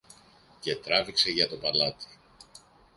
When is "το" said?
1.47-1.55